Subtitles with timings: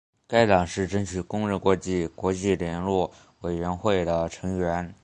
[0.27, 3.11] 该党是争取工人国际国际联络
[3.41, 4.95] 委员会的成员。